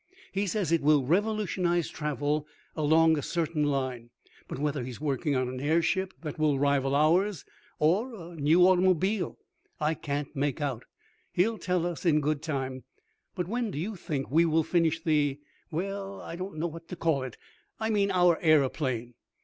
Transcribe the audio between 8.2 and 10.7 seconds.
a new automobile, I can't make